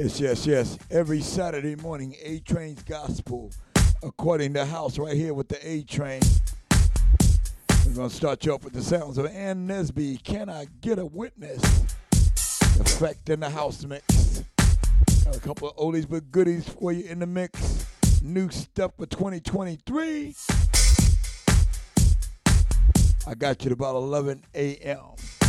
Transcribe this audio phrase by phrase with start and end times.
[0.00, 0.78] Yes, yes, yes.
[0.90, 3.50] Every Saturday morning, A Train's Gospel,
[4.02, 6.22] according to House, right here with the A Train.
[7.84, 10.24] We're going to start you off with the sounds of Ann Nesby.
[10.24, 11.62] Can I get a witness?
[12.80, 14.42] Effect in the house mix.
[15.22, 17.84] Got a couple of oldies but goodies for you in the mix.
[18.22, 20.34] New stuff for 2023.
[23.26, 25.39] I got you at about 11 a.m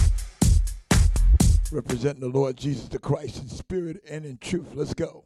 [1.72, 4.68] representing the Lord Jesus the Christ in spirit and in truth.
[4.74, 5.24] Let's go.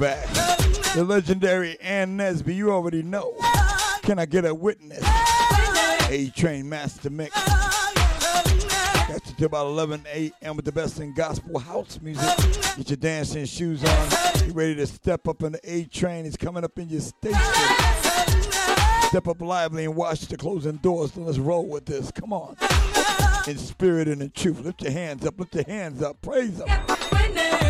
[0.00, 0.26] Back.
[0.94, 3.36] The legendary Ann Nesby, you already know.
[4.02, 5.04] Can I get a witness?
[6.08, 7.36] A Train Master Mix.
[9.08, 10.56] You till about 11 a.m.
[10.56, 12.26] with the best in gospel house music.
[12.78, 14.46] Get your dancing shoes on.
[14.46, 16.24] You ready to step up in the A Train?
[16.24, 17.38] It's coming up in your station.
[19.02, 21.12] Step up lively and watch the closing doors.
[21.12, 22.10] So let's roll with this.
[22.10, 22.56] Come on.
[23.46, 24.60] In spirit and in truth.
[24.60, 25.38] Lift your hands up.
[25.38, 26.22] Lift your hands up.
[26.22, 27.69] Praise them.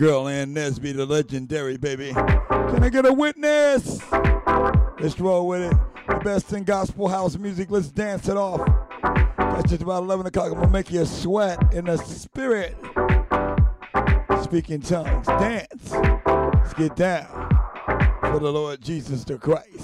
[0.00, 2.14] Girl Ann Nesby, the legendary baby.
[2.14, 4.00] Can I get a witness?
[4.98, 5.78] Let's roll with it.
[6.08, 7.70] The best in gospel house music.
[7.70, 8.66] Let's dance it off.
[9.36, 10.46] That's just about 11 o'clock.
[10.46, 12.78] I'm going to make you sweat in the spirit.
[14.42, 15.26] Speaking tongues.
[15.26, 15.90] Dance.
[15.92, 17.26] Let's get down
[18.22, 19.82] for the Lord Jesus the Christ.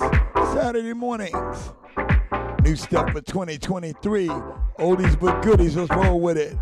[0.55, 1.73] Saturday mornings.
[2.63, 4.29] New stuff for 2023.
[4.79, 5.77] Oldies but goodies.
[5.77, 6.57] Let's roll with it.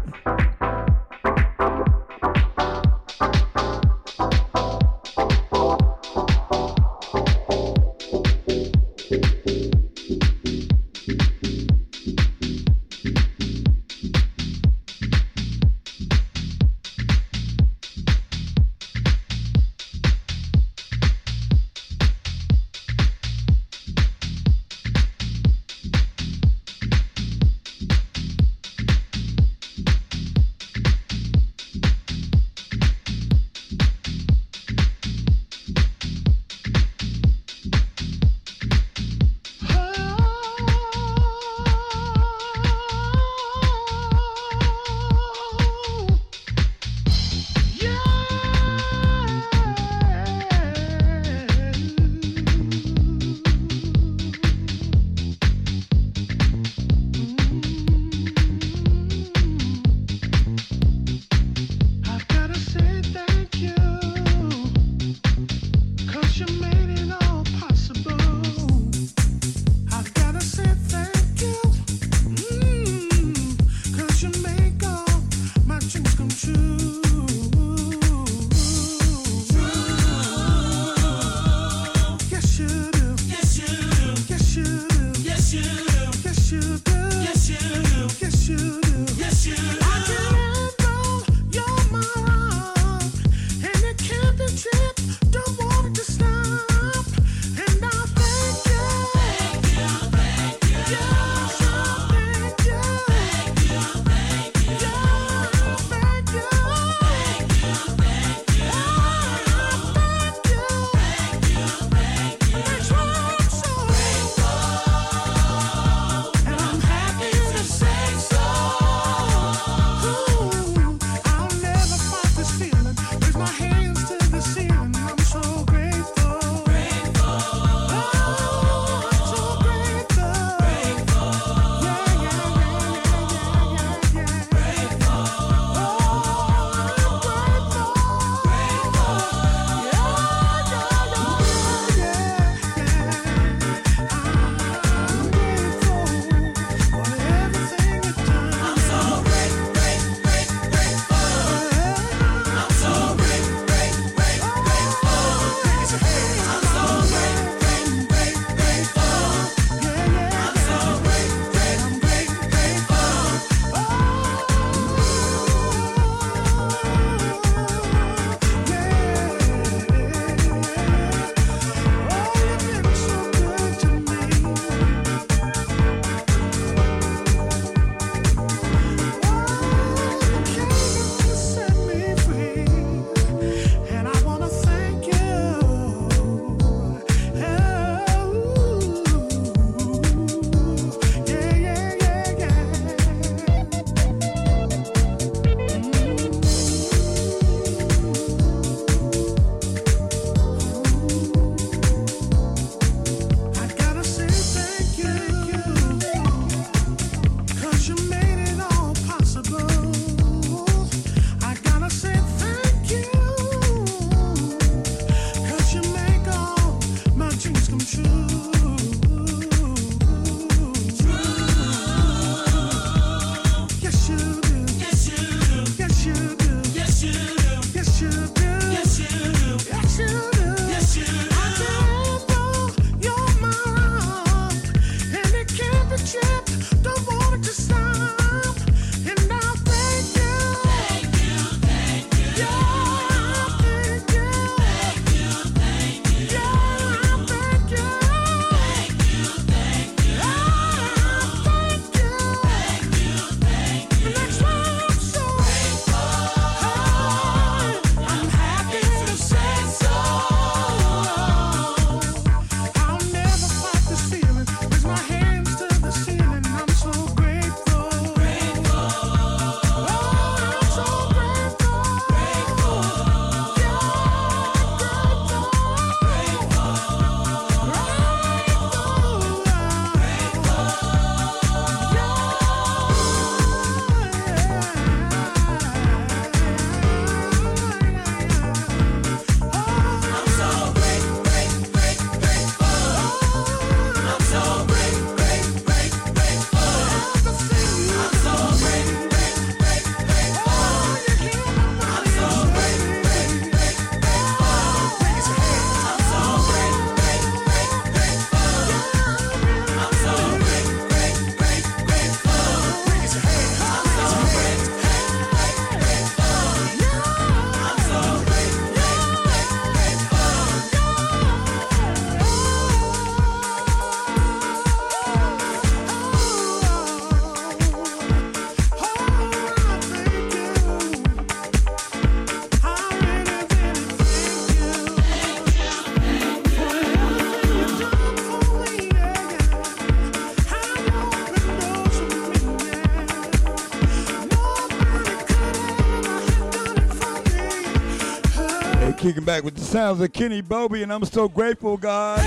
[349.04, 352.20] Kicking back with the sounds of Kenny Bobien, and I'm so grateful, God.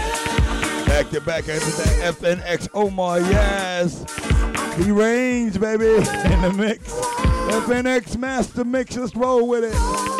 [0.85, 4.83] Back to back after that FNX Omar Yaz.
[4.83, 6.93] He reigns, baby, in the mix.
[6.93, 10.16] FNX Master Mix, let's roll with it.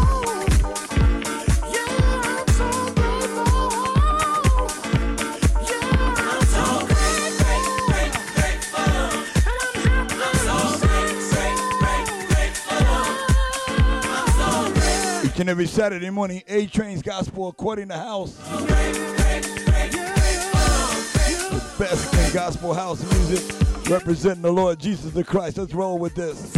[15.40, 18.36] And every Saturday morning, A Train's Gospel according to House.
[18.38, 18.66] The
[21.78, 23.44] best in gospel house music
[23.90, 25.58] representing the Lord Jesus the Christ.
[25.58, 26.56] Let's roll with this.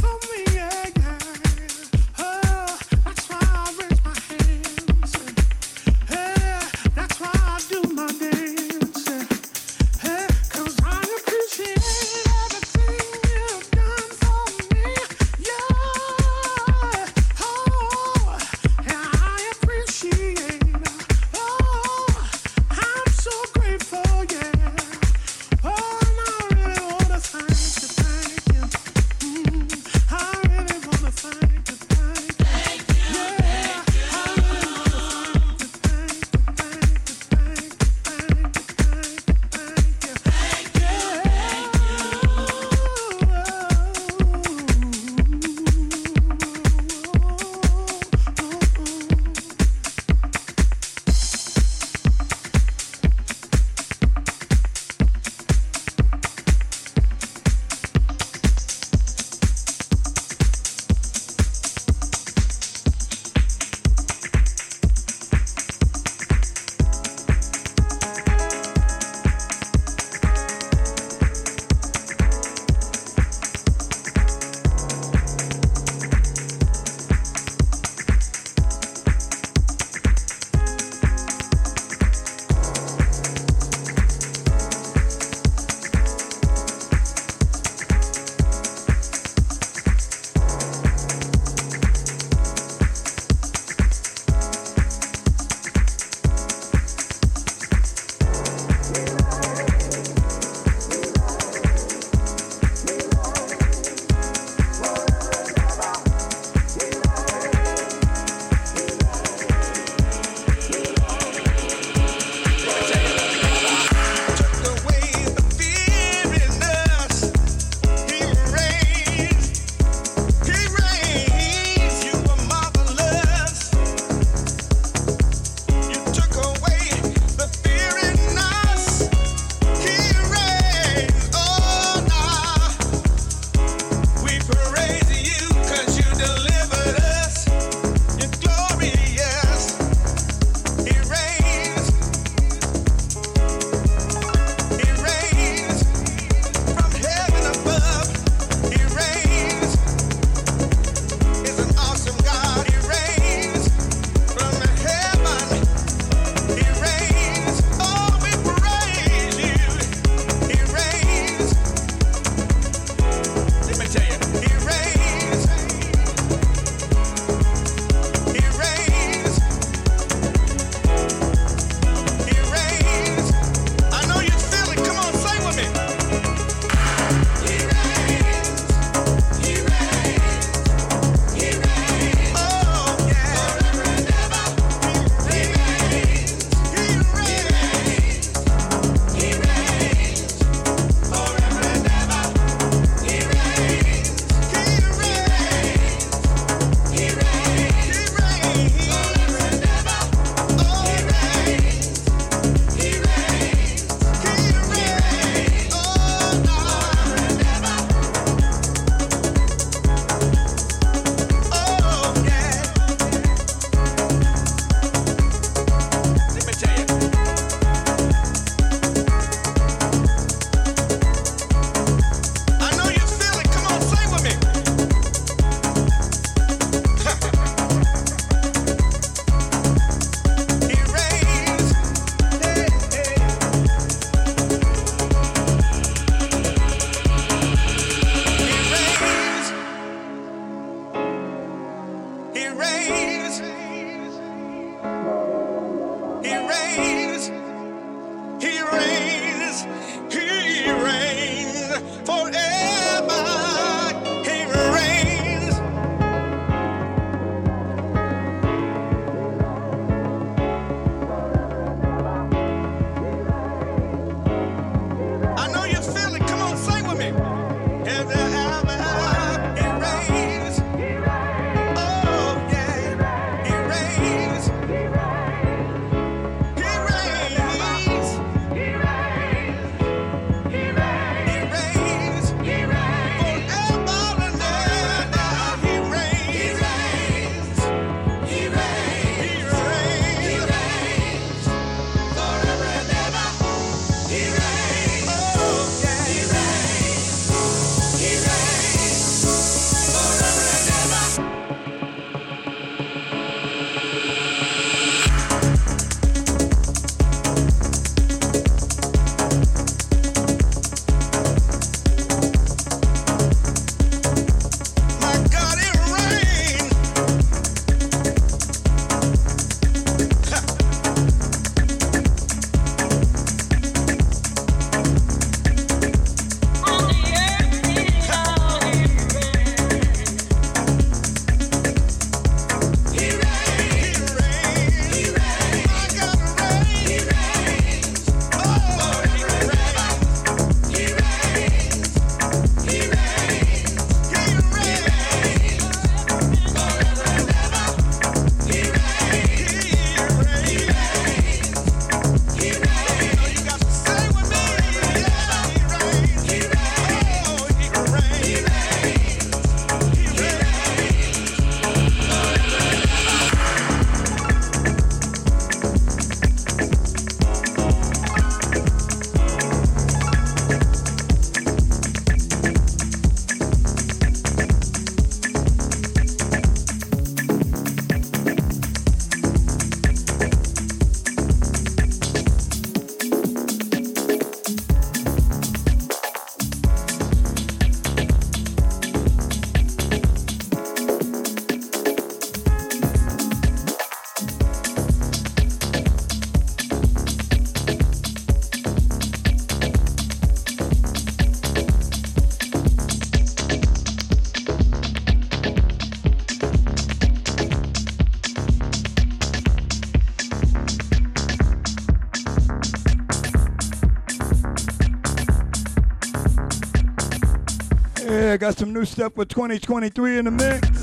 [418.39, 420.78] Got some new stuff for 2023 in the mix.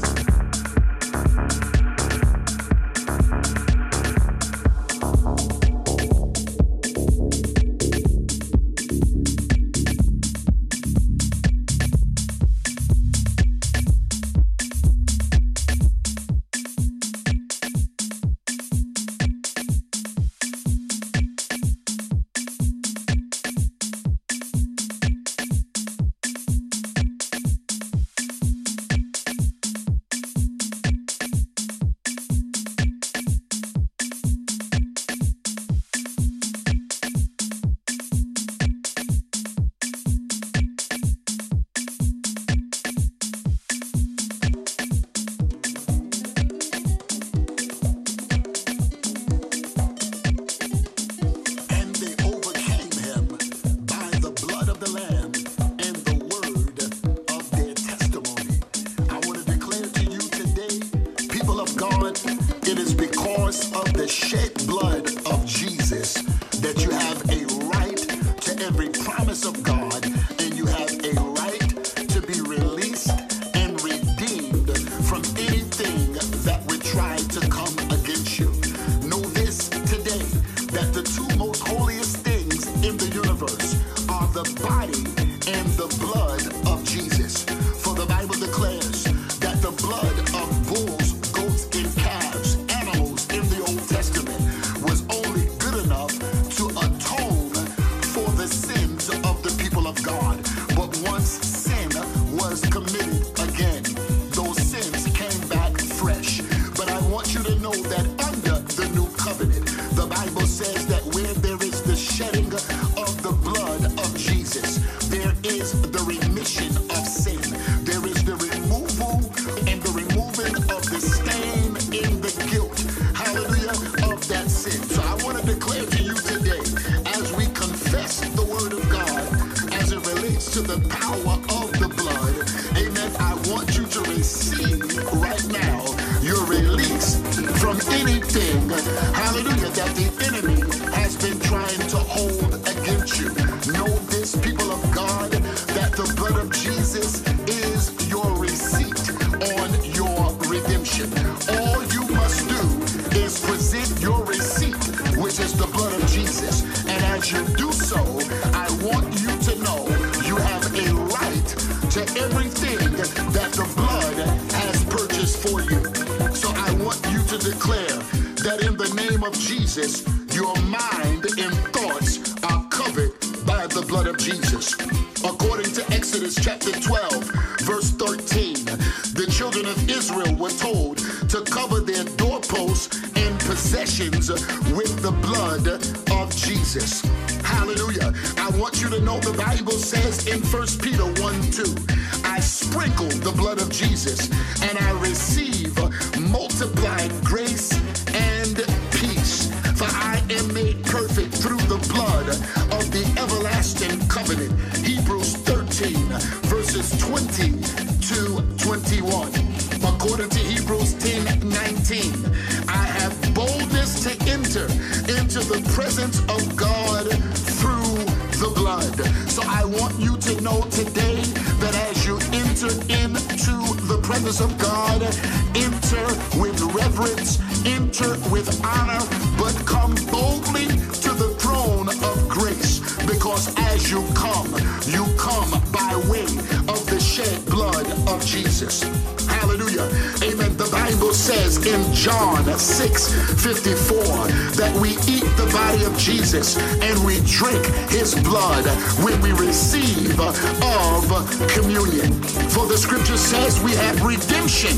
[252.51, 254.77] For the scripture says we have redemption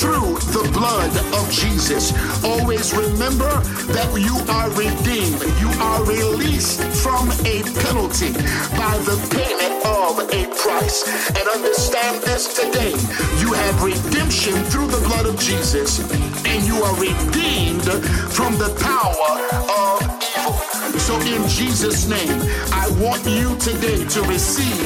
[0.00, 2.12] through the blood of Jesus.
[2.44, 3.50] Always remember
[3.94, 5.40] that you are redeemed.
[5.60, 8.32] You are released from a penalty
[8.76, 11.06] by the payment of a price.
[11.28, 12.92] And understand this today.
[13.40, 16.00] You have redemption through the blood of Jesus
[16.44, 17.88] and you are redeemed
[18.32, 19.32] from the power
[19.70, 20.02] of
[20.36, 20.98] evil.
[20.98, 22.40] so, in Jesus' name,
[22.72, 24.84] I want you today to receive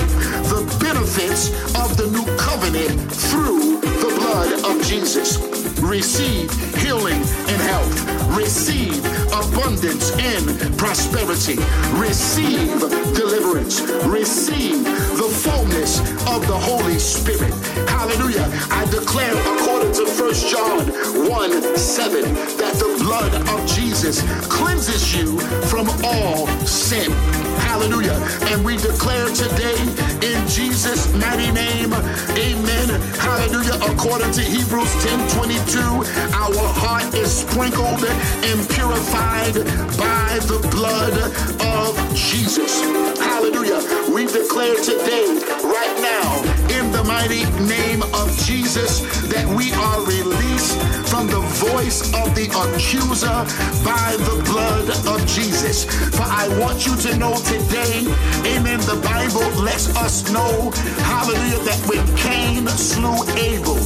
[0.51, 4.04] the benefits of the new covenant through the
[4.35, 5.39] blood of Jesus.
[5.81, 6.51] receive
[6.83, 7.95] healing and health.
[8.37, 8.99] Receive
[9.31, 11.57] abundance and prosperity.
[11.95, 12.81] Receive
[13.15, 13.81] deliverance.
[14.07, 14.83] Receive
[15.23, 16.01] the fullness
[16.35, 17.55] of the Holy Spirit.
[17.89, 18.47] Hallelujah.
[18.71, 20.81] I declare according to 1 John
[21.31, 22.23] 1 7
[22.59, 25.39] that the blood of Jesus cleanses you
[25.71, 27.13] from all sin.
[27.69, 28.19] Hallelujah.
[28.51, 29.79] And we declare today
[30.23, 32.89] in Jesus' mighty name, amen.
[33.19, 33.75] Hallelujah.
[33.93, 39.55] According to Hebrews 10 22, our heart is sprinkled and purified
[39.99, 41.15] by the blood
[41.63, 42.83] of Jesus.
[43.19, 43.81] Hallelujah.
[44.13, 45.27] We declare today,
[45.63, 46.43] right now,
[46.75, 52.51] in the mighty name of Jesus, that we are released from the voice of the
[52.51, 53.39] accuser
[53.85, 55.85] by the blood of Jesus.
[56.11, 58.03] For I want you to know today,
[58.57, 60.73] amen, the Bible lets us know,
[61.07, 63.79] hallelujah, that when Cain slew Abel,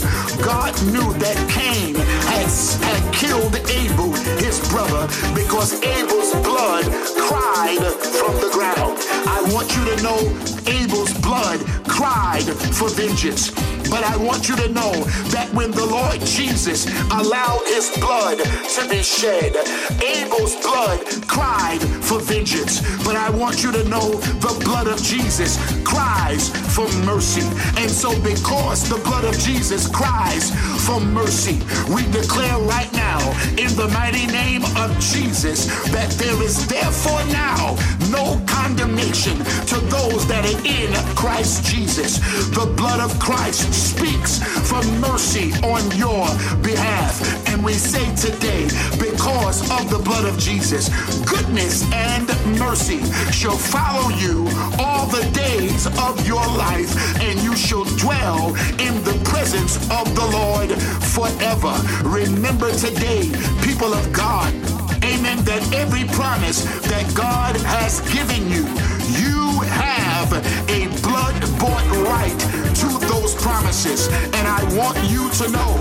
[0.42, 2.48] God knew that Cain had,
[2.80, 6.84] had killed Abel, his brother, because Abel's blood
[7.16, 7.82] cried
[8.18, 8.98] from the ground.
[9.26, 12.44] I want you to know Abel's blood cried
[12.76, 13.50] for vengeance.
[13.88, 14.92] But I want you to know
[15.32, 19.56] that when the Lord Jesus allowed his blood to be shed,
[20.04, 22.82] Abel's blood cried for vengeance.
[23.04, 27.40] But I want you to know the blood of Jesus cries for mercy.
[27.80, 30.52] And so, because the blood of Jesus cries
[30.84, 33.18] for mercy, we declare right now,
[33.56, 37.76] in the mighty name of Jesus, that there is therefore now
[38.10, 42.18] no condemnation to those that are in Christ Jesus.
[42.50, 44.38] The blood of Christ speaks
[44.68, 46.26] for mercy on your
[46.62, 47.20] behalf.
[47.48, 48.64] And we say today,
[48.98, 50.88] because of the blood of Jesus,
[51.24, 52.28] goodness and
[52.58, 53.00] mercy
[53.32, 54.46] shall follow you
[54.78, 60.26] all the days of your life, and you shall dwell in the presence of the
[60.32, 60.70] Lord
[61.14, 61.74] forever.
[62.04, 63.30] Remember today,
[63.62, 64.52] people of God,
[65.04, 68.64] amen, that every promise that God has given you,
[69.18, 69.47] you
[70.32, 72.38] a blood bought right
[72.76, 74.08] to those promises.
[74.08, 75.72] And I want you to know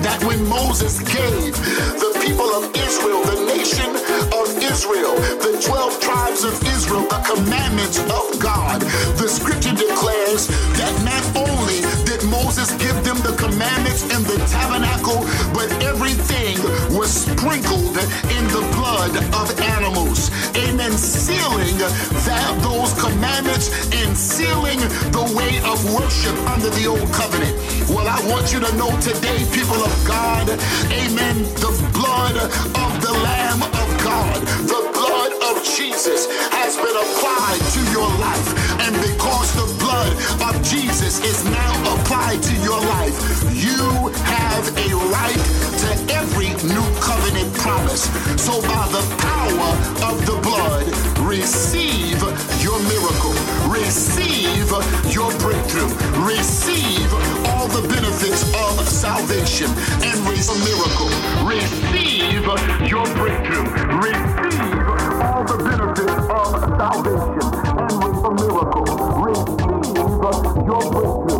[0.00, 1.52] that when Moses gave
[2.00, 3.90] the people of Israel, the nation
[4.32, 8.80] of Israel, the 12 tribes of Israel, the commandments of God,
[9.20, 10.48] the scripture declares
[10.80, 11.84] that not only
[12.50, 15.22] Moses give them the commandments in the tabernacle,
[15.54, 16.58] but everything
[16.90, 17.94] was sprinkled
[18.26, 19.46] in the blood of
[19.78, 20.34] animals.
[20.56, 20.90] Amen.
[20.90, 24.80] Sealing that those commandments and sealing
[25.14, 27.54] the way of worship under the old covenant.
[27.88, 30.50] Well, I want you to know today, people of God,
[30.90, 37.60] amen, the blood of the Lamb of God, the blood of Jesus has been applied
[37.72, 38.48] to your life.
[38.80, 40.12] And because the blood
[40.48, 43.16] of Jesus is now applied to your life,
[43.54, 45.42] you have a right
[45.82, 48.04] to every new covenant promise.
[48.40, 49.70] So by the power
[50.10, 50.86] of the blood,
[51.24, 52.20] receive
[52.60, 53.36] your miracle,
[53.68, 54.68] receive
[55.12, 55.90] your breakthrough,
[56.24, 57.08] receive
[57.48, 59.68] all the benefits of salvation
[60.04, 61.10] and receive a miracle.
[61.46, 62.42] Receive
[62.88, 63.64] your breakthrough.
[64.00, 64.39] Receive
[66.40, 68.84] of salvation and with a miracle.
[69.24, 69.96] Receive
[70.66, 71.39] your breakthrough.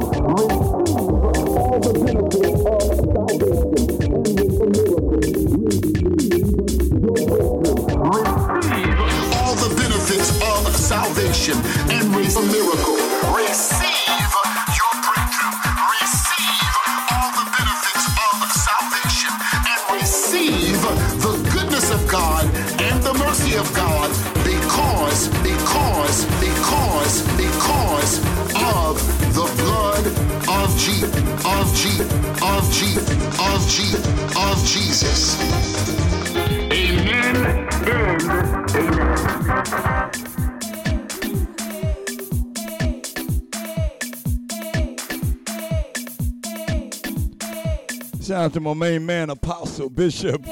[48.53, 50.45] To my main man, Apostle Bishop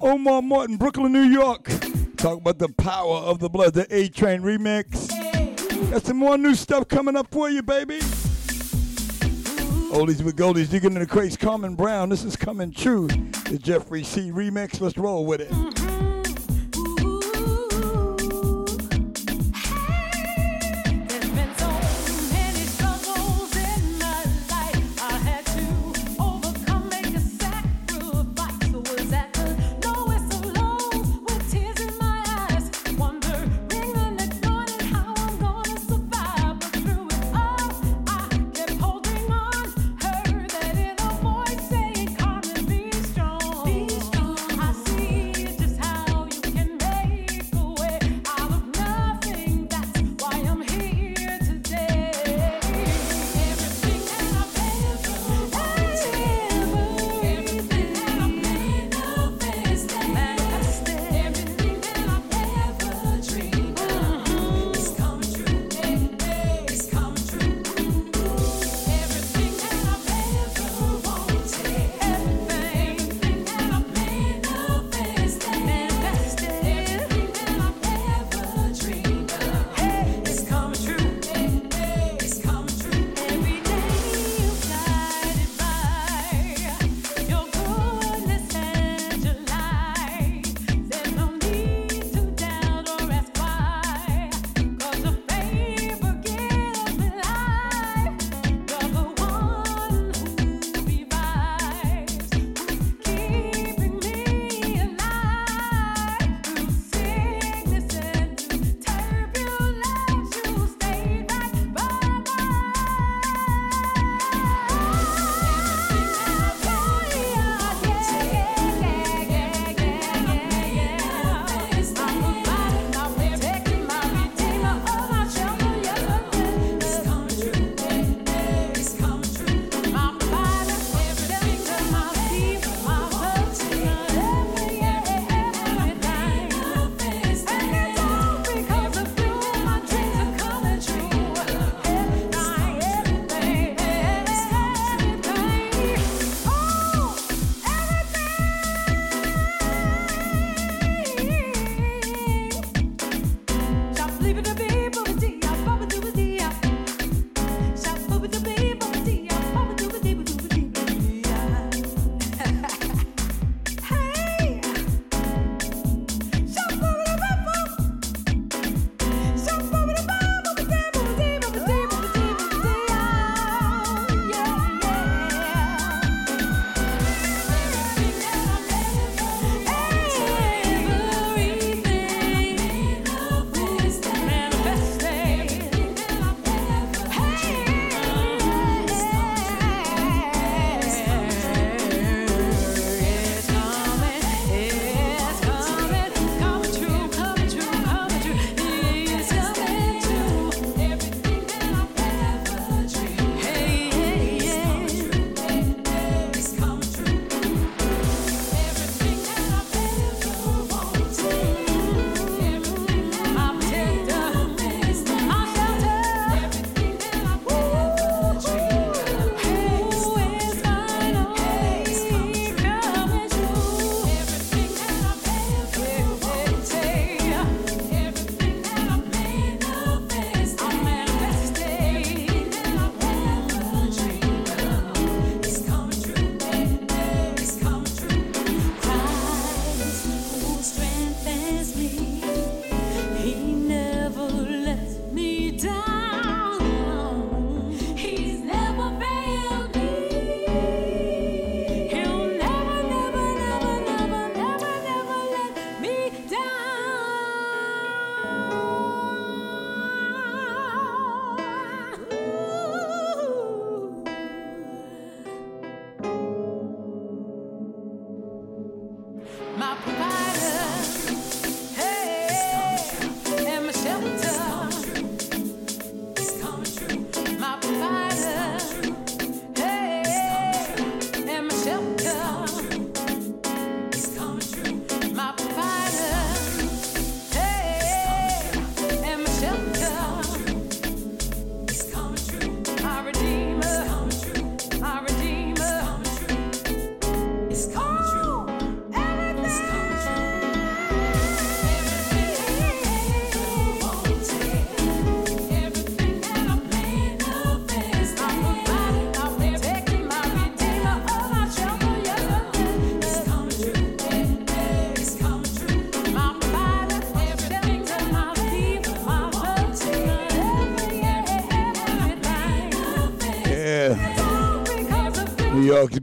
[0.00, 1.64] Omar Martin, Brooklyn, New York.
[2.16, 5.10] Talk about the power of the blood, the A Train remix.
[5.90, 7.98] Got some more new stuff coming up for you, baby.
[9.90, 11.36] Oldies with goldies, digging in the crates.
[11.36, 13.06] Carmen Brown, this is coming true.
[13.06, 14.80] The Jeffrey C remix.
[14.80, 15.85] Let's roll with it.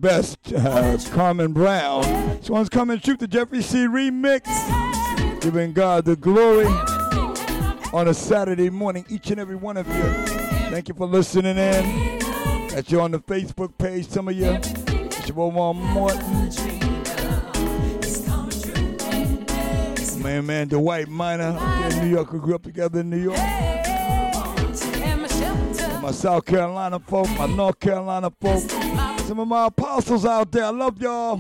[0.03, 2.01] Best, uh, Carmen Brown.
[2.37, 4.41] This one's coming true the Jeffrey C remix,
[5.39, 6.65] giving God the glory
[7.93, 10.03] on a Saturday morning, each and every one of you.
[10.69, 12.19] Thank you for listening in.
[12.67, 14.51] Got you're on the Facebook page, some of you.
[14.51, 16.19] It's your boy Morton.
[20.21, 20.67] Man, man,
[21.07, 23.37] Minor up there New York, who grew up together in New York.
[26.01, 28.61] My South Carolina folk, my North Carolina folk,
[29.33, 30.65] some of my apostles out there.
[30.65, 31.37] I love y'all.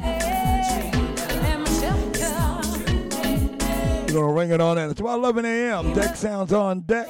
[4.07, 5.93] We're gonna ring it on about 11 a.m.
[5.93, 7.07] Deck sounds on deck.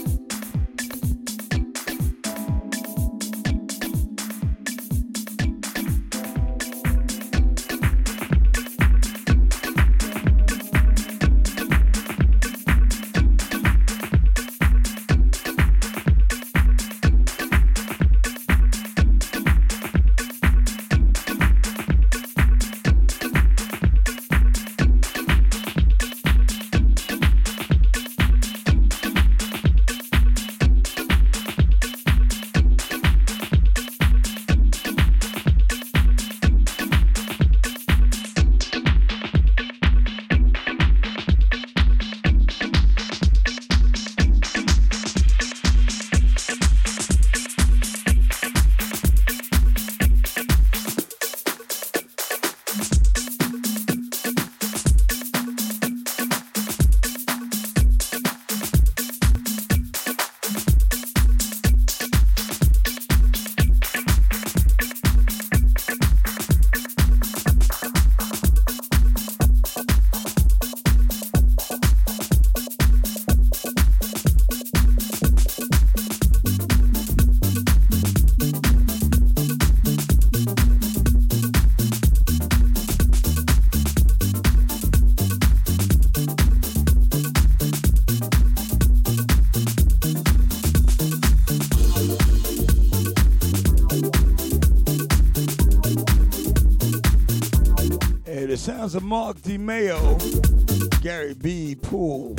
[98.91, 101.76] Sounds of Mark DeMeo, Gary B.
[101.76, 102.34] Poole,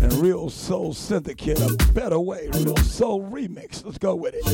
[0.00, 3.84] and Real Soul Syndicate, a better way, Real Soul Remix.
[3.84, 4.44] Let's go with it.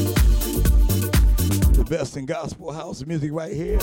[1.74, 3.78] The best in gospel house music right here.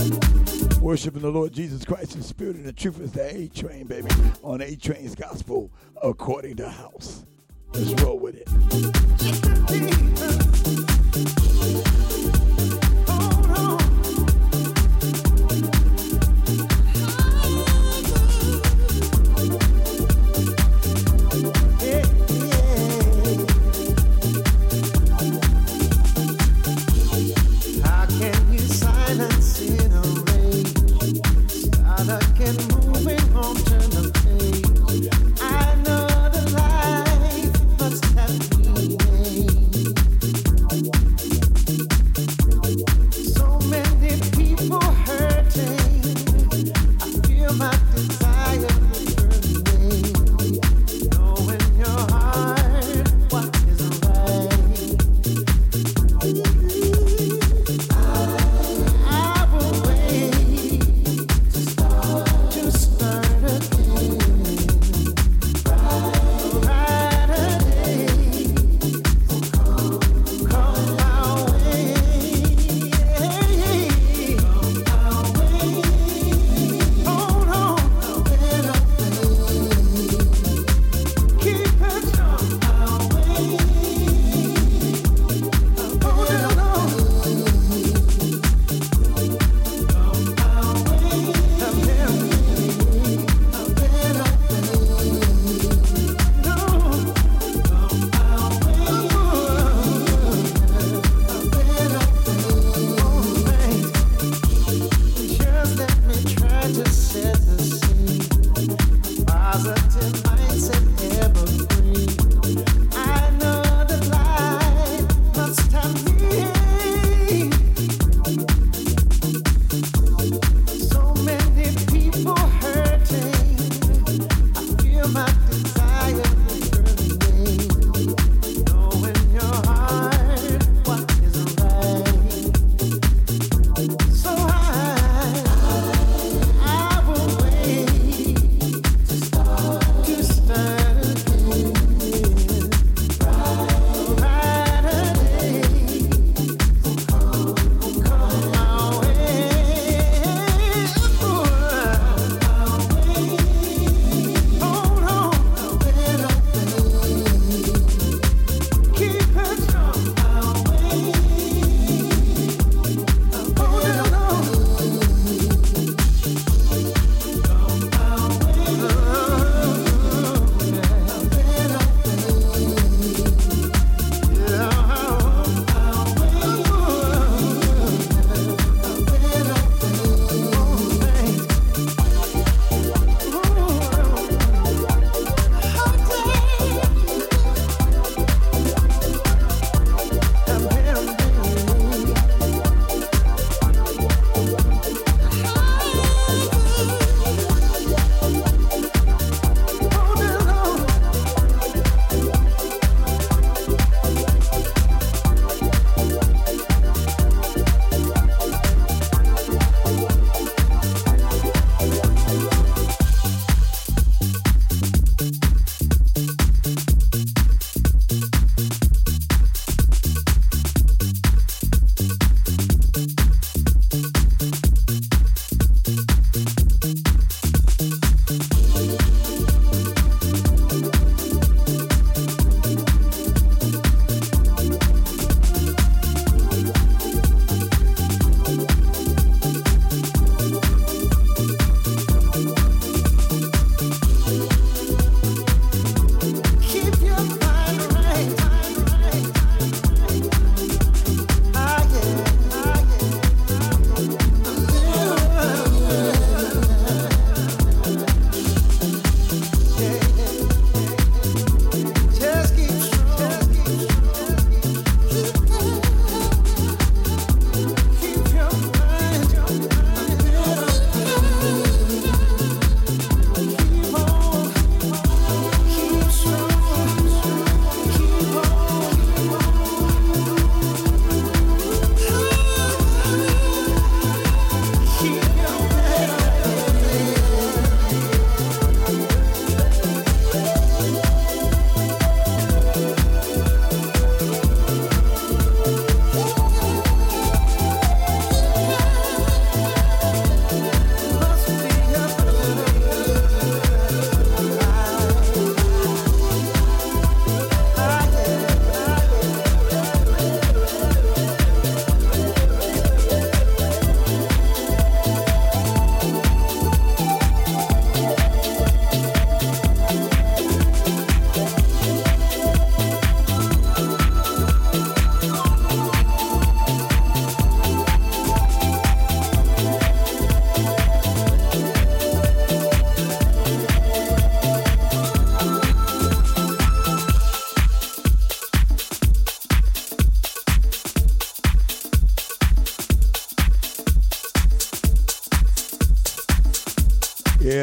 [0.80, 4.08] Worshiping the Lord Jesus Christ in spirit and the truth is the A Train, baby.
[4.42, 5.70] On A Train's gospel
[6.02, 7.24] according to house.
[7.72, 8.18] Let's roll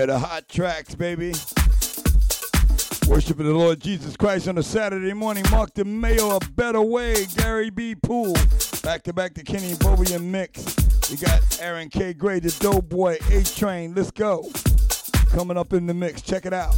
[0.05, 1.33] the hot tracks, baby.
[3.07, 5.43] Worshiping the Lord Jesus Christ on a Saturday morning.
[5.51, 7.93] Mark DeMeo, A Better Way, Gary B.
[7.95, 8.35] Poole.
[8.83, 10.75] Back to back to Kenny Bobien Mix.
[11.09, 12.13] We got Aaron K.
[12.13, 13.93] Gray, the Doughboy, A Train.
[13.93, 14.45] Let's go.
[15.27, 16.21] Coming up in the mix.
[16.21, 16.73] Check it out.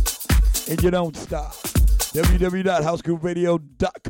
[0.70, 1.54] And you don't stop.
[1.54, 4.03] www.housegrooveradio.com.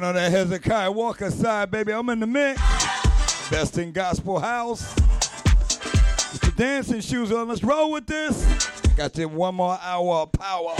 [0.00, 1.92] Kicking on that Hezekiah Walker side, baby.
[1.92, 2.58] I'm in the mix.
[3.50, 4.94] Best in gospel house.
[6.32, 7.48] Get your dancing shoes on.
[7.48, 8.46] Let's roll with this.
[8.96, 10.72] Got you one more hour of power.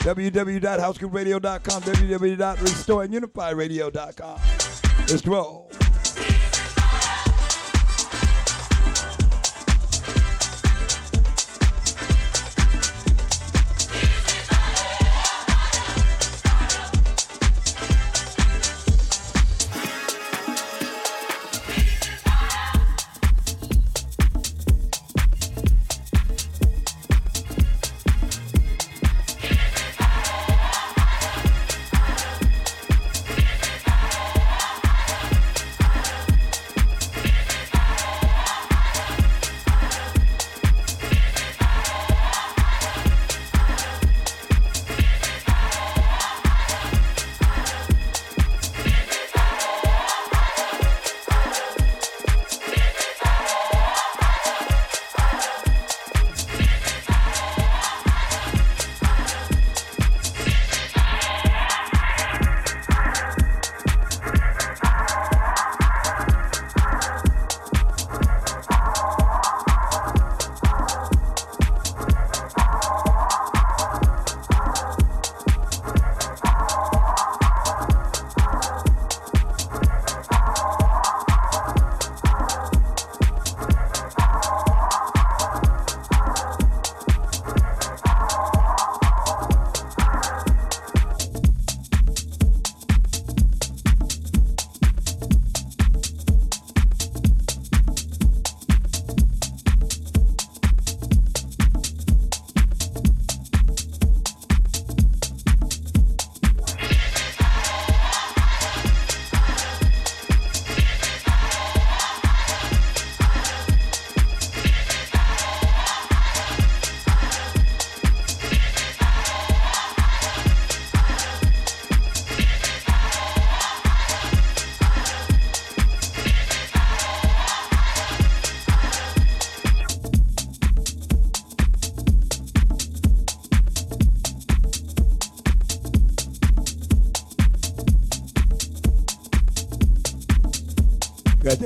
[0.00, 4.40] www.housegrooveradio.com, www.restoreandunifyradio.com.
[5.08, 5.70] Let's roll.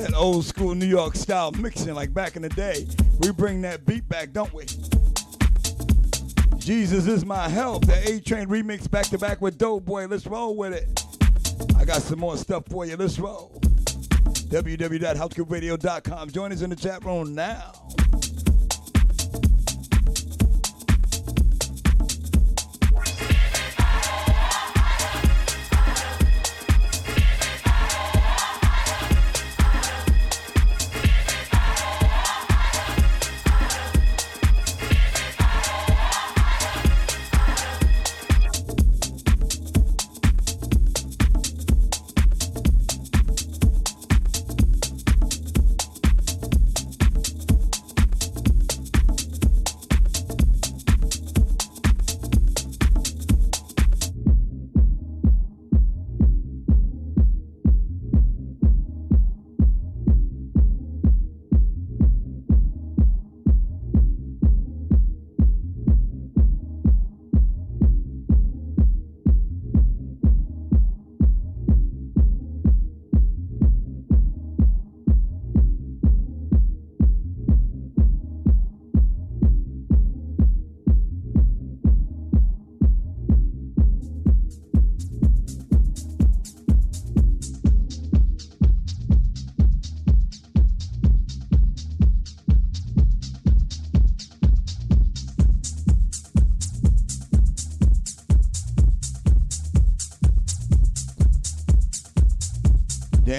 [0.00, 2.86] That old school New York style mixing like back in the day.
[3.18, 4.64] We bring that beat back, don't we?
[6.58, 7.86] Jesus is my help.
[7.86, 10.06] The A Train remix back to back with Dope Boy.
[10.06, 11.04] Let's roll with it.
[11.76, 12.96] I got some more stuff for you.
[12.96, 13.58] Let's roll.
[13.60, 16.30] www.housegrooveradio.com.
[16.30, 17.67] Join us in the chat room now.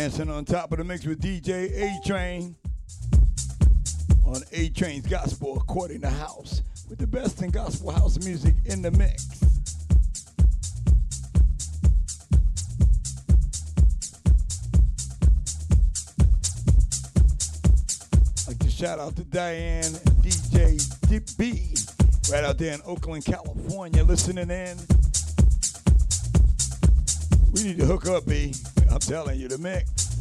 [0.10, 2.56] Dancing on top of the mix with DJ A Train
[4.26, 8.82] on A Train's Gospel According to House with the best in gospel house music in
[8.82, 9.28] the mix.
[18.48, 21.76] Like to shout out to Diane and DJ Dip B
[22.32, 24.76] right out there in Oakland, California, listening in.
[27.54, 28.56] We need to hook up, B.
[28.92, 30.19] I'm telling you, the mix.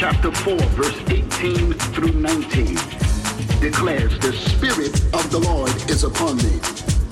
[0.00, 2.74] Chapter 4, verse 18 through 19
[3.60, 6.58] declares, The Spirit of the Lord is upon me,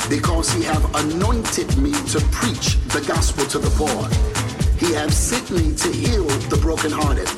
[0.09, 4.09] because he have anointed me to preach the gospel to the poor.
[4.79, 7.29] He have sent me to heal the brokenhearted,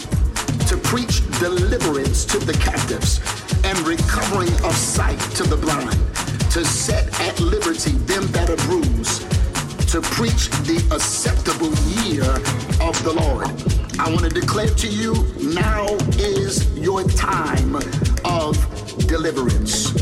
[0.68, 3.18] to preach deliverance to the captives,
[3.64, 5.98] and recovering of sight to the blind,
[6.52, 9.22] to set at liberty them that are bruised,
[9.90, 11.74] to preach the acceptable
[12.06, 12.22] year
[12.86, 13.79] of the Lord.
[14.00, 15.84] I want to declare to you now
[16.16, 17.76] is your time
[18.24, 18.56] of
[19.06, 19.92] deliverance.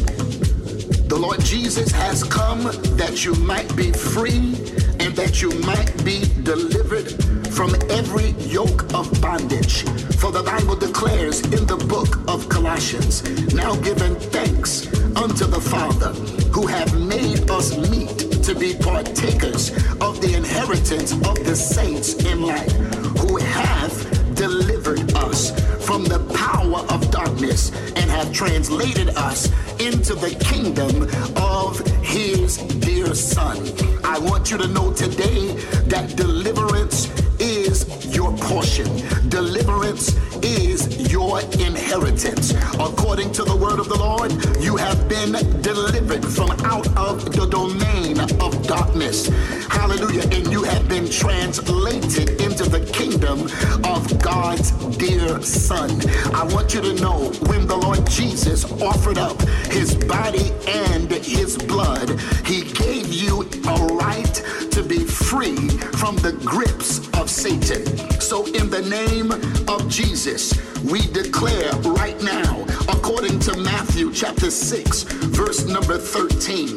[1.08, 2.62] The Lord Jesus has come
[2.96, 4.54] that you might be free
[5.00, 7.10] and that you might be delivered
[7.52, 9.82] from every yoke of bondage.
[10.14, 16.12] For the Bible declares in the book of Colossians, now giving thanks unto the Father
[16.52, 19.70] who have made us meet to be partakers
[20.00, 22.72] of the inheritance of the saints in light,
[23.18, 25.50] who have delivered us
[25.84, 29.46] from the power of darkness and have translated us
[29.80, 33.56] into the kingdom of his dear son.
[34.04, 35.52] I want you to know today
[35.86, 37.08] that deliverance
[37.40, 38.86] is your portion.
[39.28, 42.52] Deliverance is your inheritance.
[42.74, 44.32] According to the word of the Lord,
[44.62, 45.32] you have been
[45.62, 49.28] delivered from out of the domain of darkness.
[49.68, 50.22] Hallelujah.
[50.32, 53.42] And you have been translated into the kingdom
[53.84, 55.90] of God's dear son.
[56.34, 59.40] I want you to know when the Lord Jesus offered up
[59.70, 64.34] his body and his blood, he gave you a right
[64.70, 67.84] to be free from the grips of Satan.
[68.20, 69.32] So, in the name
[69.68, 76.68] of Jesus, we declare right now, according to Matthew chapter 6, verse number 13,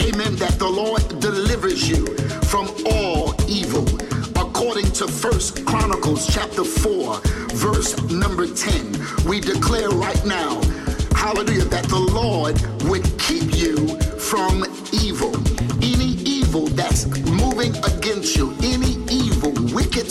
[0.00, 2.06] amen, that the Lord delivers you
[2.50, 3.86] from all evil.
[4.36, 7.20] According to First Chronicles chapter 4,
[7.54, 10.60] verse number 10, we declare right now,
[11.14, 12.60] hallelujah, that the Lord
[12.90, 15.34] would keep you from evil.
[15.82, 18.54] Any evil that's moving against you,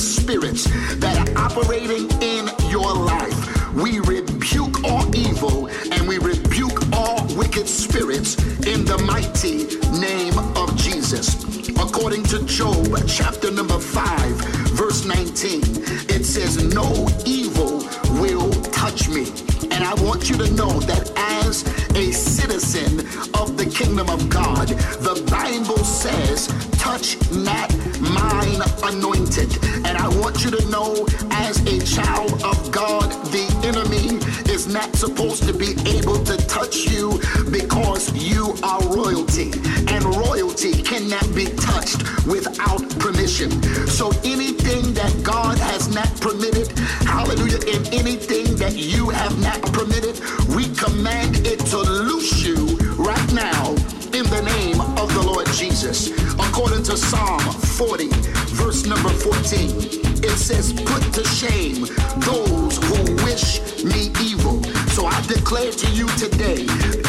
[0.02, 0.66] spirits
[0.98, 7.68] that are operating in your life, we rebuke all evil and we rebuke all wicked
[7.68, 9.66] spirits in the mighty
[10.00, 11.44] name of Jesus.
[11.78, 14.32] According to Job chapter number 5,
[14.72, 15.62] verse 19,
[16.10, 17.80] it says, No evil
[18.20, 18.51] will
[18.82, 19.28] touch me.
[19.70, 21.62] And I want you to know that as
[21.96, 23.00] a citizen
[23.40, 24.70] of the kingdom of God,
[25.06, 26.48] the Bible says,
[26.82, 27.70] touch not
[28.02, 29.54] mine anointed.
[29.86, 34.18] And I want you to know, as a child of God, the enemy
[34.52, 37.22] is not supposed to be able to touch you
[37.52, 39.52] because you are royalty.
[39.94, 43.52] And royalty cannot be touched without permission.
[43.86, 46.68] So anything that God has not permitted,
[47.06, 50.22] hallelujah, and anything that you have not permitted,
[50.54, 53.70] we command it to loose you right now
[54.14, 56.12] in the name of the Lord Jesus.
[56.38, 58.08] According to Psalm 40,
[58.54, 61.90] verse number 14, it says, Put to shame
[62.22, 64.62] those who wish me evil.
[64.94, 66.62] So I declare to you today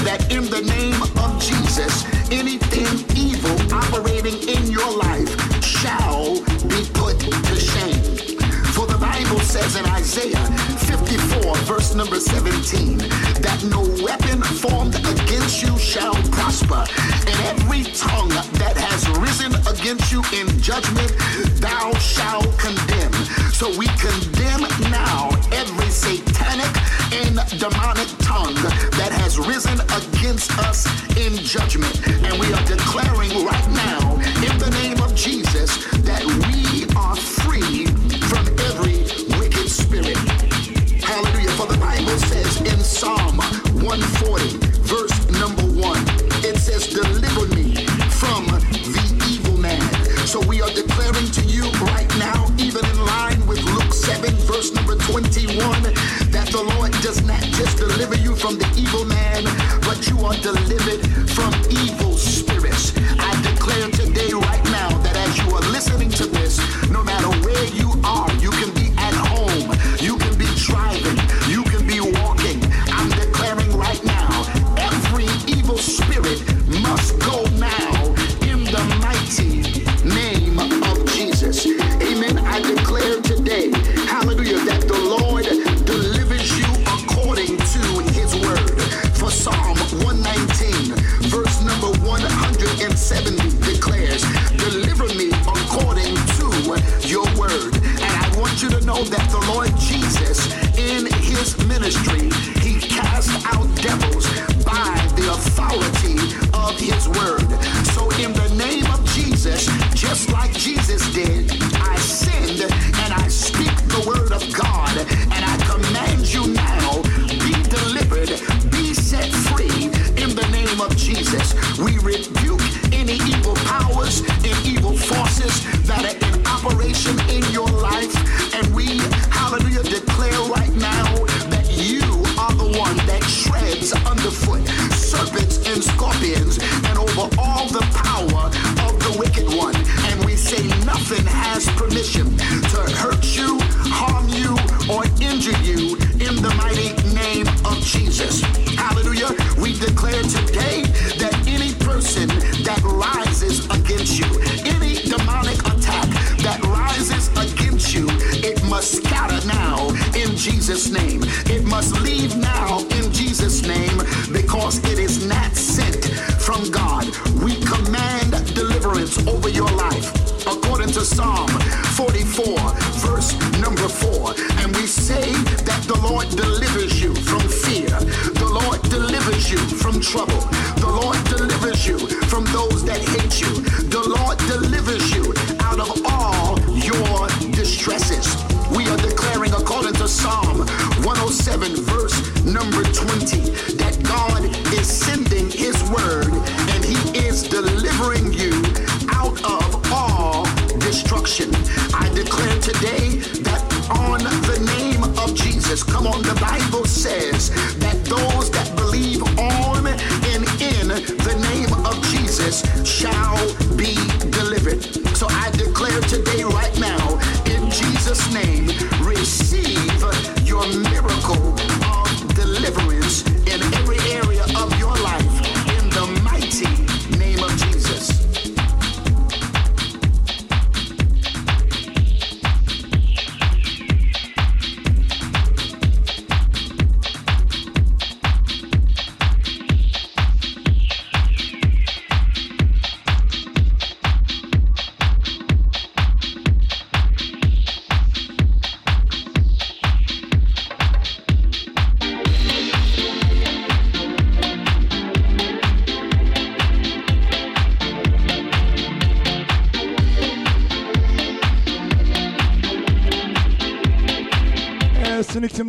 [0.08, 5.28] that in the name of Jesus, anything evil operating in your life
[5.62, 6.32] shall
[6.64, 8.40] be put to shame.
[8.72, 10.71] For the Bible says in Isaiah
[11.12, 12.96] 54, verse number 17,
[13.44, 16.88] that no weapon formed against you shall prosper,
[17.28, 21.12] and every tongue that has risen against you in judgment,
[21.60, 23.12] thou shalt condemn.
[23.52, 26.72] So we condemn now every satanic
[27.12, 28.56] and demonic tongue
[28.96, 30.88] that has risen against us
[31.20, 31.92] in judgment.
[32.24, 35.76] And we are declaring right now, in the name of Jesus,
[36.08, 37.91] that we are free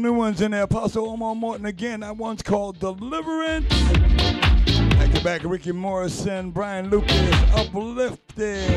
[0.04, 0.64] new ones in there.
[0.64, 2.02] Apostle Omar Morton again.
[2.02, 3.70] That one's called Deliverance.
[3.70, 8.68] Back to back, Ricky Morrison, Brian Lucas, Uplifted.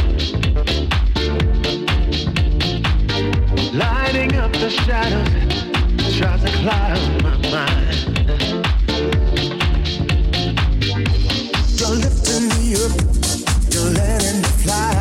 [3.74, 7.98] Lighting up the shadows, tries to cloud my mind.
[11.76, 12.92] You're lifting me up,
[13.74, 14.92] you're letting me fly.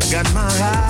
[0.00, 0.85] I got my eyes.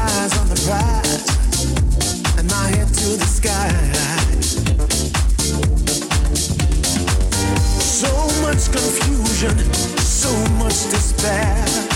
[7.79, 8.11] so
[8.43, 9.57] much confusion,
[9.99, 11.96] so much despair.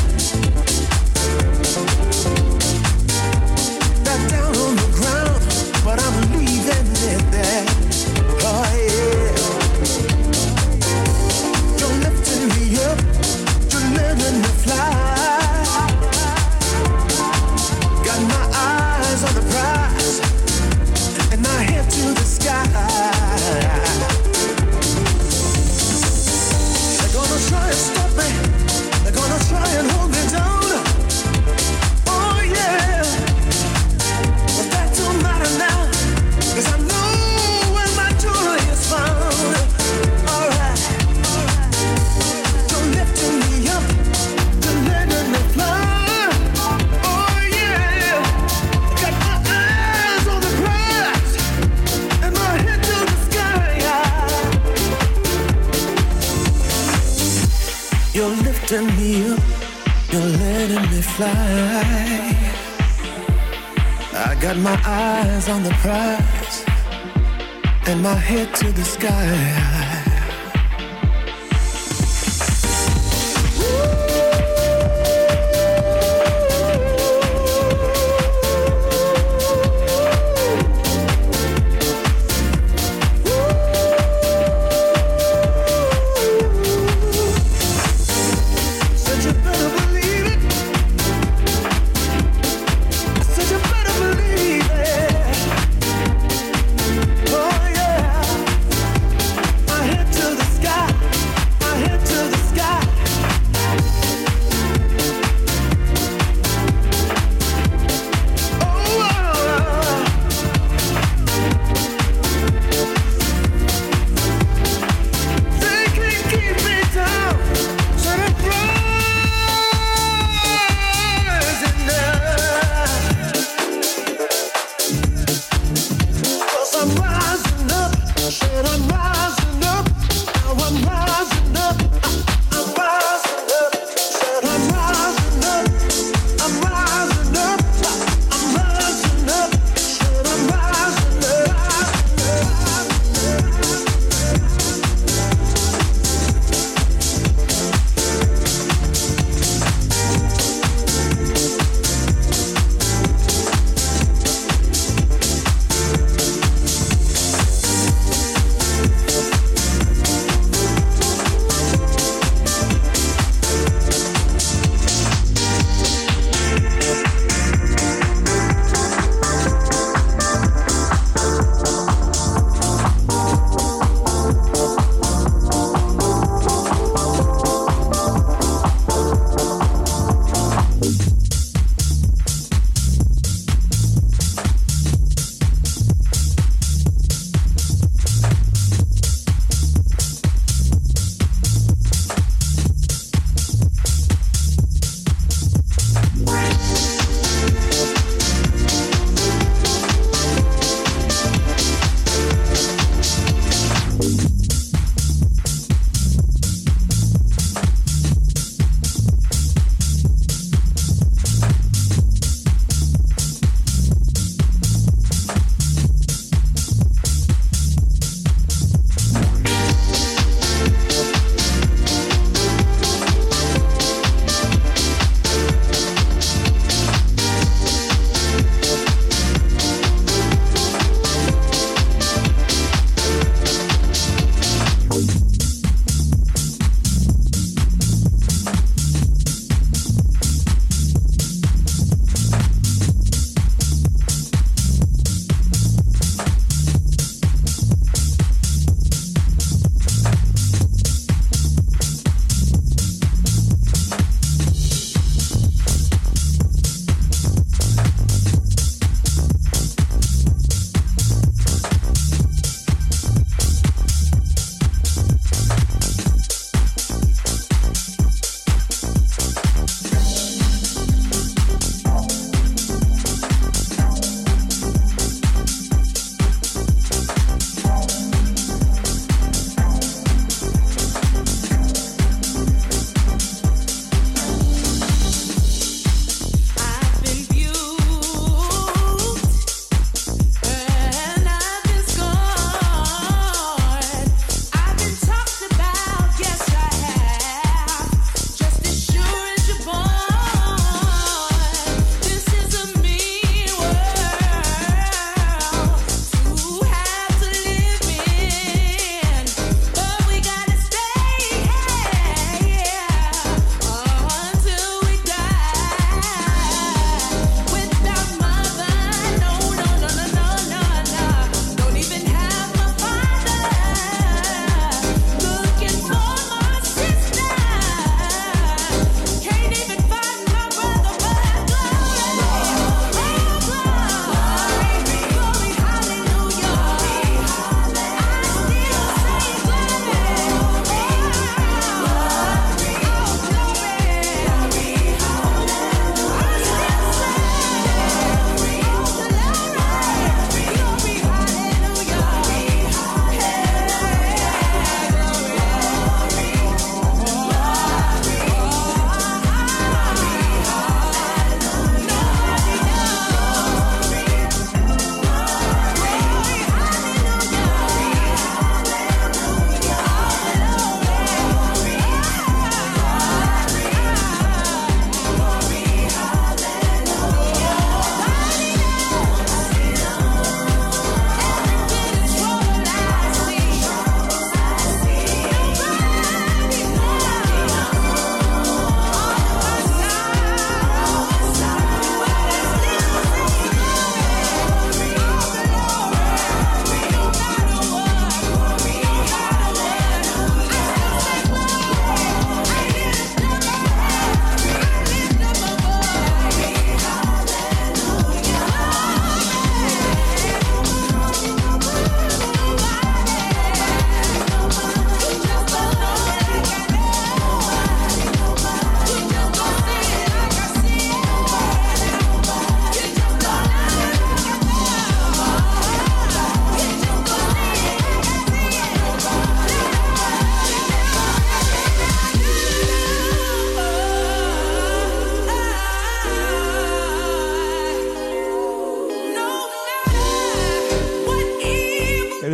[61.20, 62.34] fly.
[64.28, 66.64] I got my eyes on the prize
[67.88, 69.80] and my head to the sky.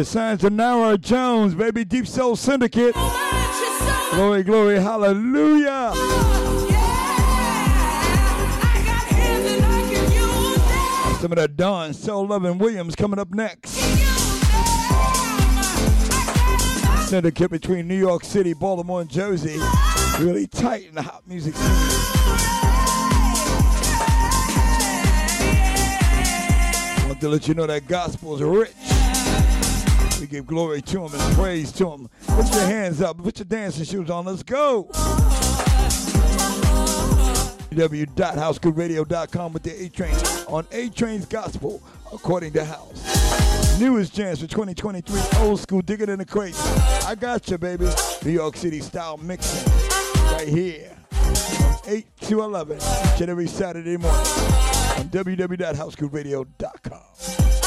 [0.07, 1.85] Signs of Nara Jones, baby.
[1.85, 2.95] Deep Soul Syndicate.
[4.13, 5.93] Glory, glory, hallelujah.
[11.21, 13.71] Some of that Don Soul Loving Williams coming up next.
[17.09, 19.59] Syndicate between New York City, Baltimore, and Jersey.
[20.21, 21.67] Really tight in the hot music scene.
[27.09, 28.86] Want to let you know that gospel is rich.
[30.21, 32.09] We give glory to him and praise to him.
[32.27, 34.25] Put your hands up, put your dancing shoes on.
[34.25, 34.89] Let's go.
[37.71, 40.15] www.housegrooveradio.com with the A Train
[40.49, 41.83] on A Train's Gospel
[42.13, 43.79] according to House.
[43.79, 46.59] Newest jams for 2023, old school, dig it in the crates.
[47.05, 47.87] I got you, baby.
[48.25, 49.71] New York City style mixing
[50.33, 50.97] right here.
[51.87, 54.19] 8 to 11, each and every Saturday morning
[54.97, 57.66] on www.housegrooveradio.com.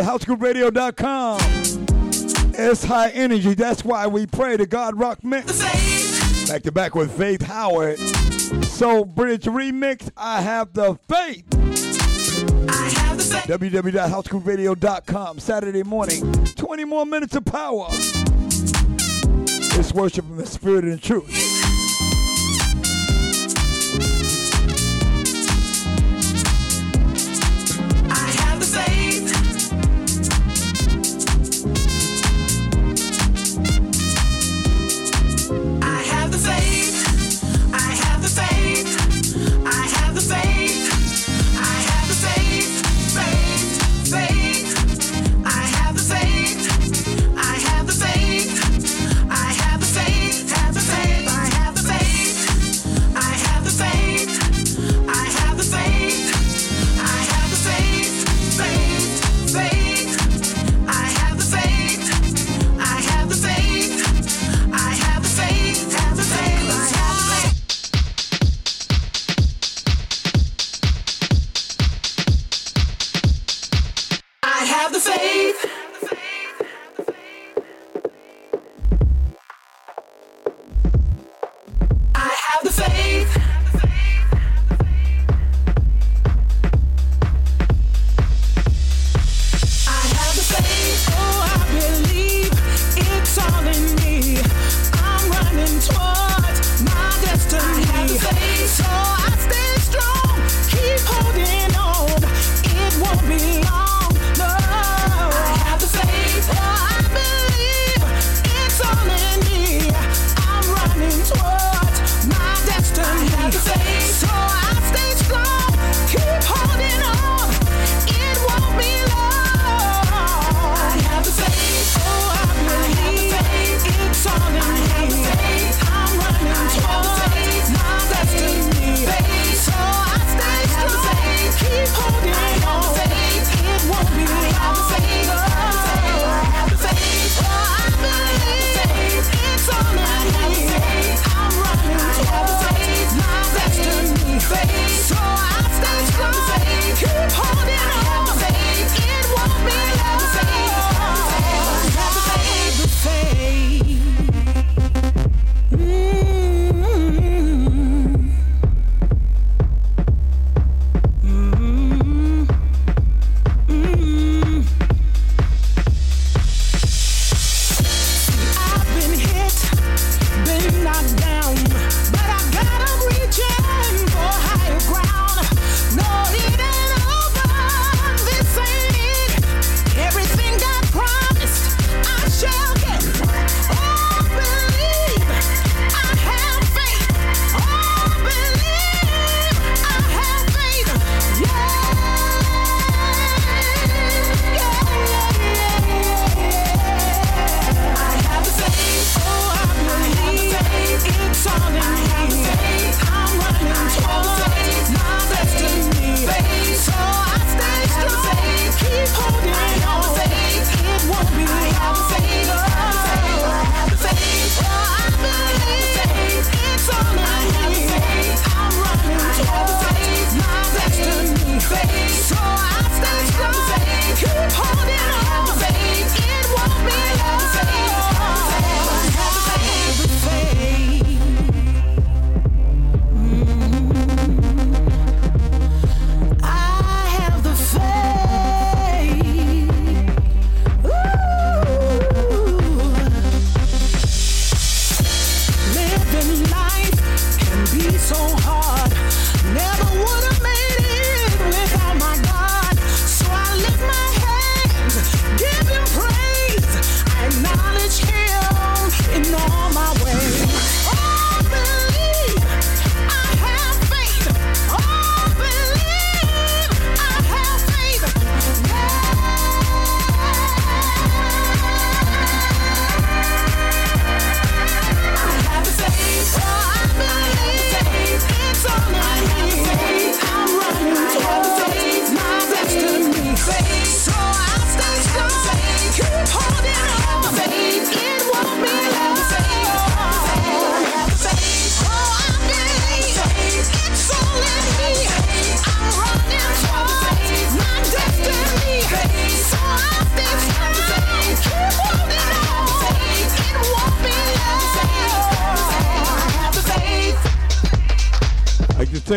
[0.00, 1.40] at housegrooveradio.com.
[2.54, 3.54] It's high energy.
[3.54, 5.58] That's why we pray to God Rock Mix.
[6.48, 7.98] Back to back with Faith Howard.
[7.98, 10.10] So Bridge Remix.
[10.16, 11.44] I have the faith.
[11.50, 13.46] faith.
[13.46, 15.38] www.housegrooveradio.com.
[15.38, 16.32] Saturday morning.
[16.32, 17.88] 20 more minutes of power.
[17.92, 21.49] It's worship in the spirit and truth.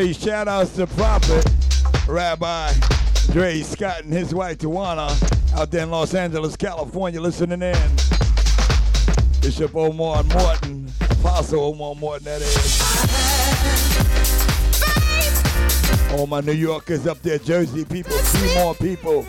[0.04, 1.46] Say shout outs to Prophet,
[2.08, 2.74] Rabbi,
[3.32, 5.10] Dre Scott and his wife Tawana
[5.56, 7.78] out there in Los Angeles, California, listening in.
[9.42, 12.84] Bishop Omar Morton, Apostle Omar Morton, that is.
[16.20, 19.26] All my New Yorkers up there, Jersey people, three more people.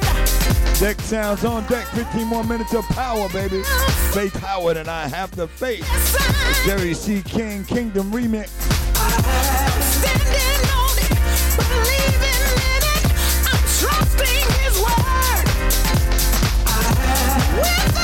[0.80, 3.62] Deck sounds on deck, 15 more minutes of power, baby.
[4.12, 5.86] Faith Howard and I have the faith.
[6.66, 7.22] Jerry C.
[7.22, 8.50] King Kingdom remix.
[17.56, 18.03] Without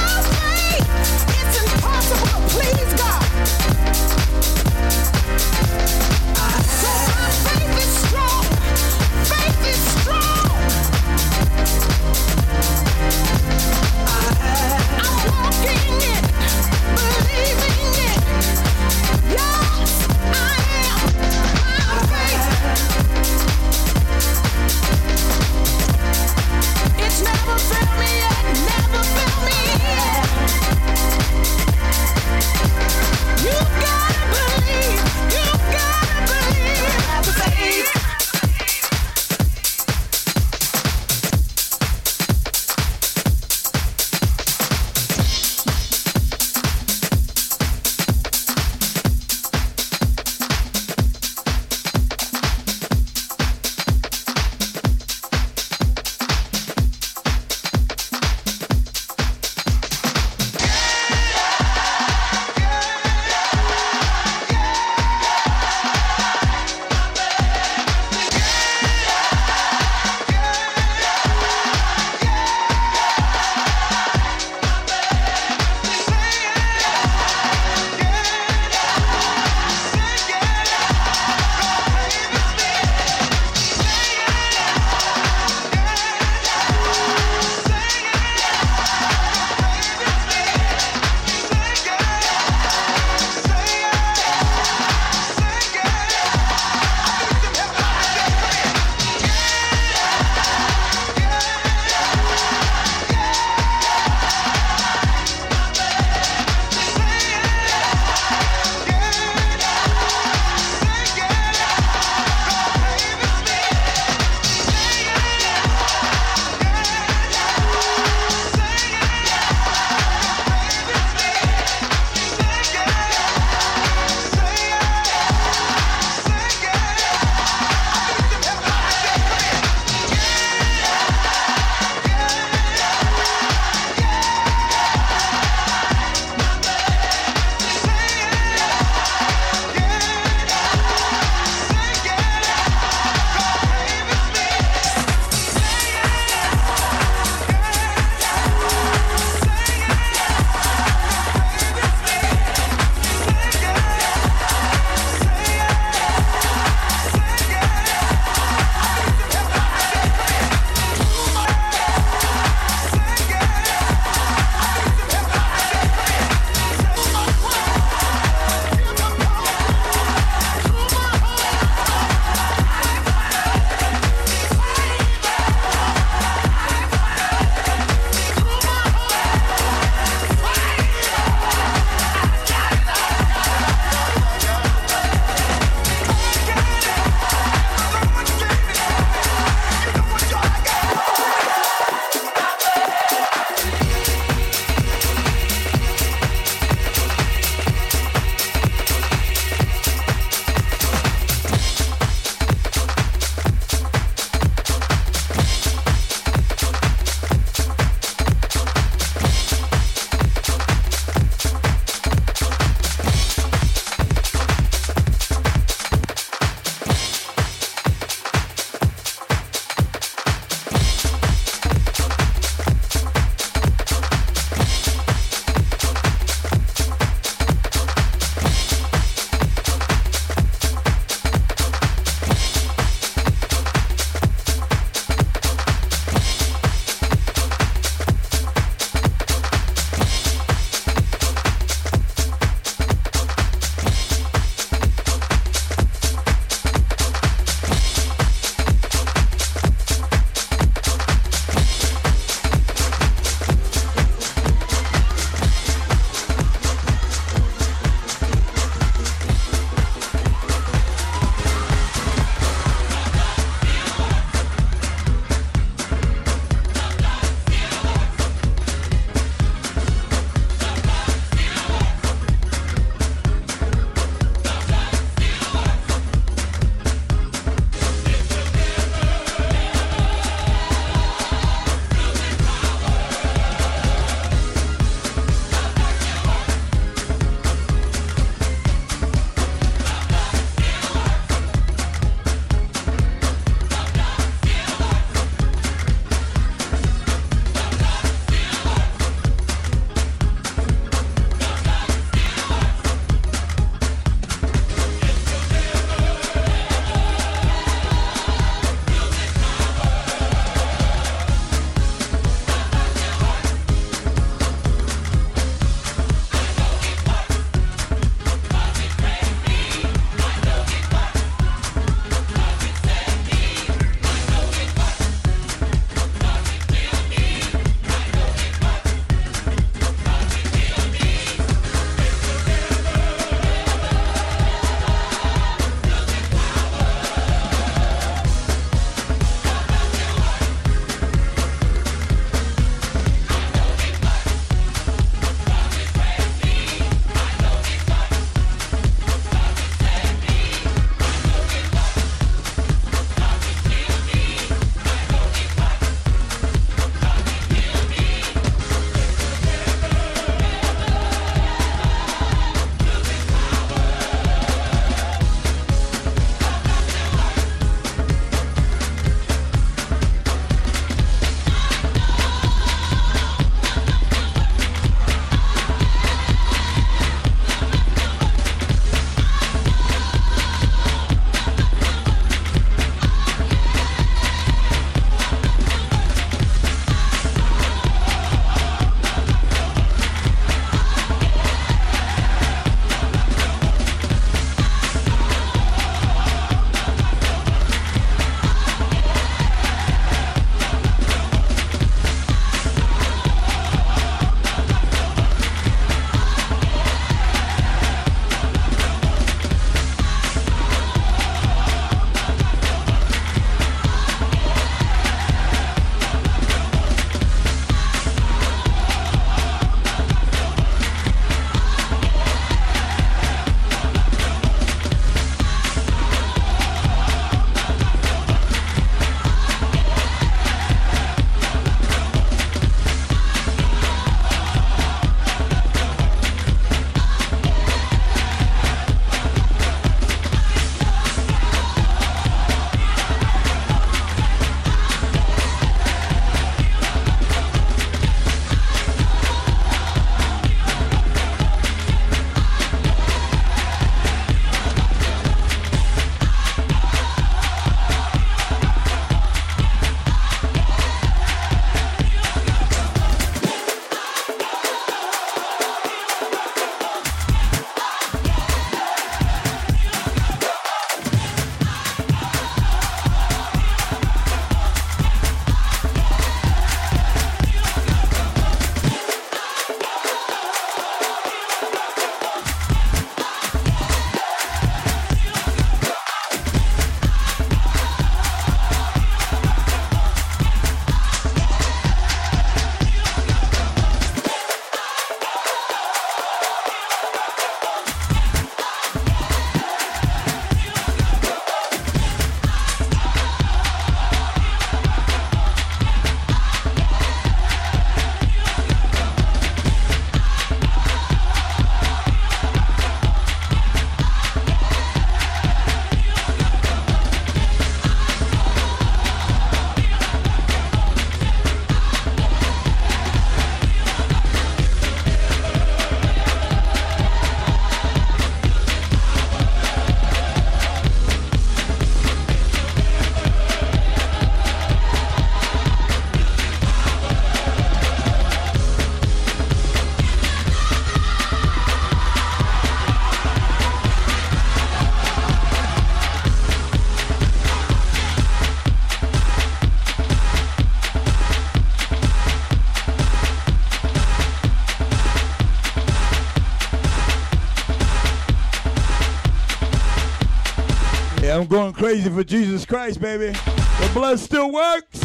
[561.50, 563.32] going crazy for Jesus Christ, baby.
[563.32, 565.02] The blood still works.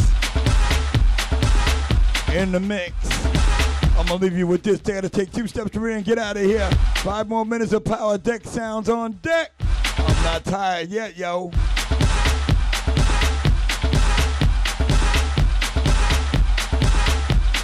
[2.32, 2.94] In the mix.
[3.98, 4.80] I'm gonna leave you with this.
[4.80, 6.70] Gotta take two steps to rear and get out of here.
[6.98, 9.50] Five more minutes of power deck sounds on deck.
[9.98, 11.50] I'm not tired yet, yo.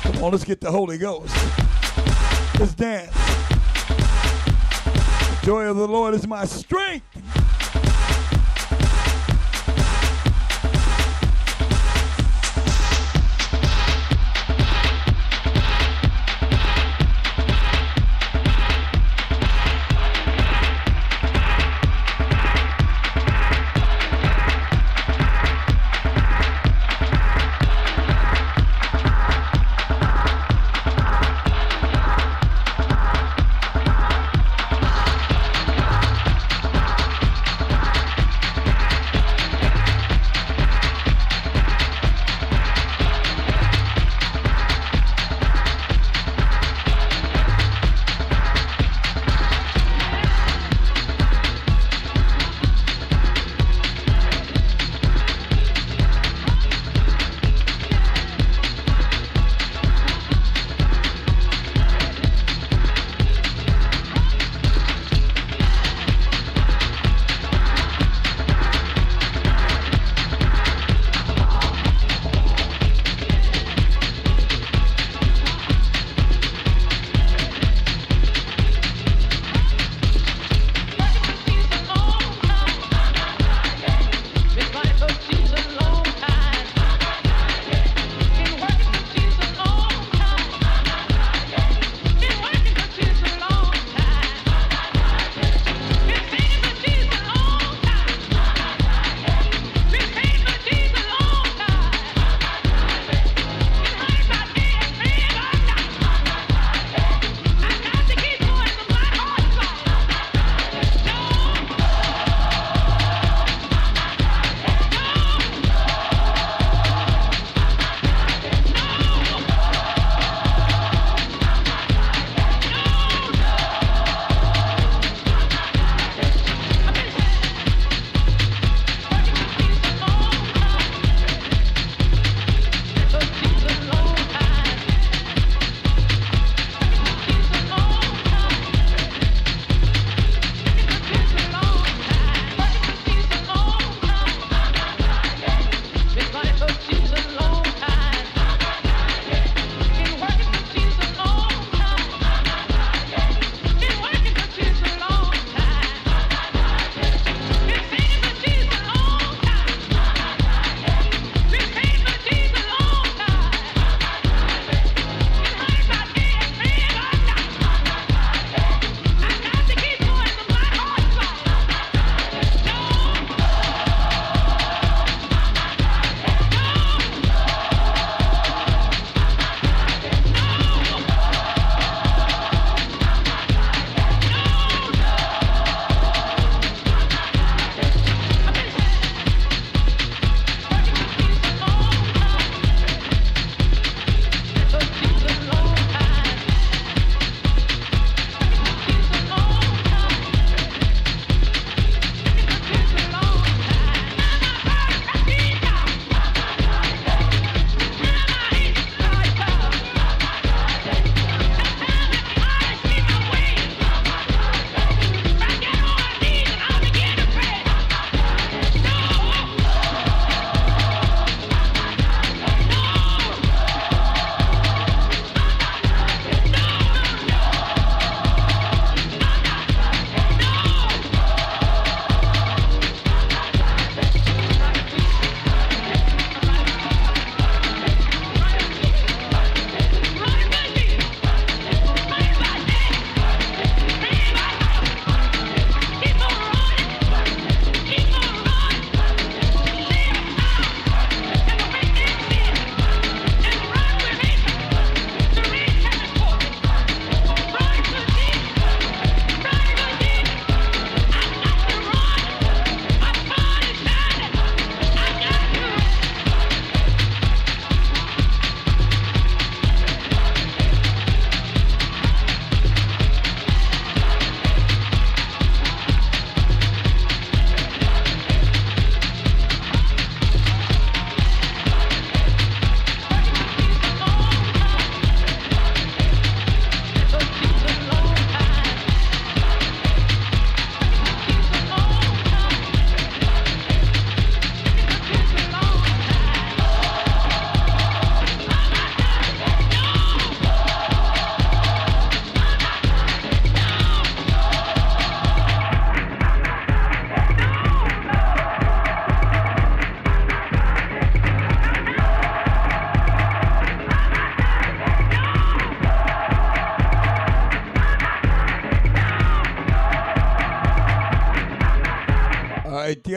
[0.03, 1.33] Come on, let's get the Holy Ghost.
[2.59, 3.15] Let's dance.
[5.29, 7.12] The joy of the Lord is my strength.